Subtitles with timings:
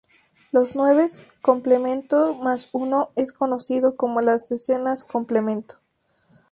[0.51, 5.75] Los nueves 'complemento más uno es conocido como las decenas complemento.